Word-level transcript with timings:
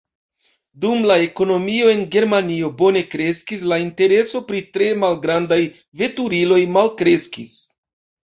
Dum 0.83 1.01
la 1.09 1.17
ekonomio 1.25 1.91
en 1.95 2.01
Germanio 2.15 2.71
bone 2.79 3.03
kreskis, 3.11 3.67
la 3.73 3.79
intereso 3.83 4.43
pri 4.49 4.63
tre 4.79 4.89
malgrandaj 5.05 5.61
veturiloj 6.03 6.61
malkreskis. 6.81 7.55